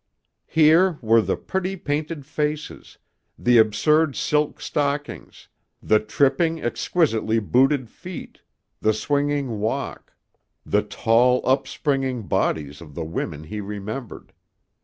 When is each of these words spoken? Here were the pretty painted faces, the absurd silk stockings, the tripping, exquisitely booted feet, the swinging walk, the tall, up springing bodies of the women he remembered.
Here 0.47 0.97
were 1.03 1.21
the 1.21 1.37
pretty 1.37 1.75
painted 1.75 2.25
faces, 2.25 2.97
the 3.37 3.59
absurd 3.59 4.15
silk 4.15 4.59
stockings, 4.59 5.47
the 5.79 5.99
tripping, 5.99 6.59
exquisitely 6.59 7.37
booted 7.37 7.87
feet, 7.87 8.41
the 8.79 8.93
swinging 8.95 9.59
walk, 9.59 10.15
the 10.65 10.81
tall, 10.81 11.39
up 11.47 11.67
springing 11.67 12.23
bodies 12.23 12.81
of 12.81 12.95
the 12.95 13.05
women 13.05 13.43
he 13.43 13.61
remembered. 13.61 14.33